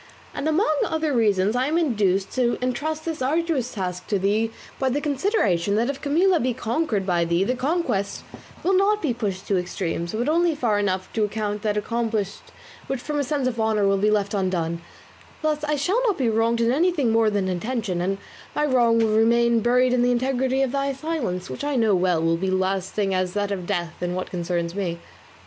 [0.33, 4.89] And among other reasons, I am induced to entrust this arduous task to thee by
[4.89, 8.23] the consideration that if Camilla be conquered by thee the conquest
[8.63, 12.41] will not be pushed to extremes, but only far enough to account that accomplished
[12.87, 14.81] which from a sense of honour will be left undone;
[15.43, 18.17] thus I shall not be wronged in anything more than intention, and
[18.55, 22.23] my wrong will remain buried in the integrity of thy silence, which I know well
[22.23, 24.99] will be as lasting as that of death in what concerns me.